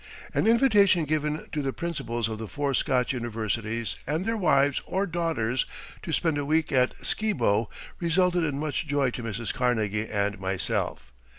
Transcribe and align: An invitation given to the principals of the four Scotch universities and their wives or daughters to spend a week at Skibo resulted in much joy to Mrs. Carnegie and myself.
An 0.33 0.47
invitation 0.47 1.05
given 1.05 1.47
to 1.51 1.61
the 1.61 1.71
principals 1.73 2.27
of 2.27 2.39
the 2.39 2.47
four 2.47 2.73
Scotch 2.73 3.13
universities 3.13 3.95
and 4.07 4.25
their 4.25 4.35
wives 4.35 4.81
or 4.87 5.05
daughters 5.05 5.67
to 6.01 6.11
spend 6.11 6.39
a 6.39 6.43
week 6.45 6.71
at 6.71 6.95
Skibo 7.05 7.69
resulted 7.99 8.43
in 8.43 8.57
much 8.57 8.87
joy 8.87 9.11
to 9.11 9.21
Mrs. 9.21 9.53
Carnegie 9.53 10.09
and 10.09 10.39
myself. 10.39 11.11